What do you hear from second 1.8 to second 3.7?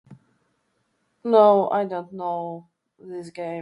don't know this game.